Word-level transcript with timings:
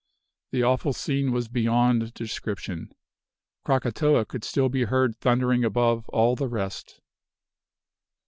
The 0.49 0.63
awful 0.63 0.93
scene 0.93 1.31
was 1.31 1.47
beyond 1.47 2.15
description. 2.15 2.91
Krakatoa 3.63 4.25
could 4.25 4.43
still 4.43 4.67
be 4.67 4.85
heard 4.85 5.15
thundering 5.15 5.63
above 5.63 6.09
all 6.09 6.35
the 6.35 6.47
rest. 6.49 7.01